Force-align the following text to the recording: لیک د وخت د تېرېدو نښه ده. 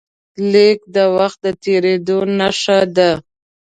لیک 0.51 0.79
د 0.95 0.97
وخت 1.15 1.39
د 1.45 1.47
تېرېدو 1.63 2.17
نښه 2.37 2.79
ده. 2.95 3.11